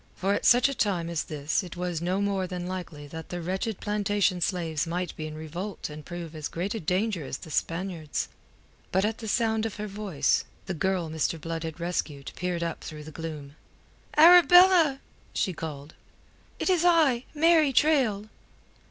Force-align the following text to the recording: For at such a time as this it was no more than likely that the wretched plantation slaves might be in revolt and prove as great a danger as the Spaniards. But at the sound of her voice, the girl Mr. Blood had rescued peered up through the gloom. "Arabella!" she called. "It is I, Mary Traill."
For 0.15 0.33
at 0.33 0.45
such 0.45 0.67
a 0.67 0.73
time 0.73 1.11
as 1.11 1.25
this 1.25 1.61
it 1.61 1.77
was 1.77 2.01
no 2.01 2.21
more 2.21 2.47
than 2.47 2.65
likely 2.65 3.05
that 3.09 3.29
the 3.29 3.39
wretched 3.39 3.79
plantation 3.79 4.41
slaves 4.41 4.87
might 4.87 5.15
be 5.15 5.27
in 5.27 5.35
revolt 5.35 5.91
and 5.91 6.03
prove 6.03 6.33
as 6.35 6.47
great 6.47 6.73
a 6.73 6.79
danger 6.79 7.23
as 7.23 7.37
the 7.37 7.51
Spaniards. 7.51 8.27
But 8.91 9.05
at 9.05 9.19
the 9.19 9.27
sound 9.27 9.63
of 9.67 9.75
her 9.75 9.85
voice, 9.85 10.43
the 10.65 10.73
girl 10.73 11.11
Mr. 11.11 11.39
Blood 11.39 11.63
had 11.63 11.79
rescued 11.79 12.31
peered 12.35 12.63
up 12.63 12.83
through 12.83 13.03
the 13.03 13.11
gloom. 13.11 13.55
"Arabella!" 14.17 15.01
she 15.35 15.53
called. 15.53 15.93
"It 16.57 16.71
is 16.71 16.83
I, 16.83 17.25
Mary 17.35 17.71
Traill." 17.71 18.27